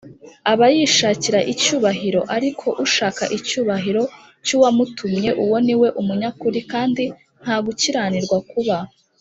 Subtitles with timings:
[0.51, 4.03] aba yishakira icyubahiro ariko ushaka icyubahiro
[4.45, 7.03] cy uwamutumye uwo ni umunyakuri kandi
[7.43, 8.77] nta gukiranirwa kuba